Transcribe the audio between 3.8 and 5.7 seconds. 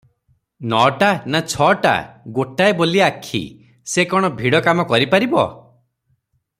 ସେ କଣ ଭିଡ଼ କାମ କରିପାରିବ?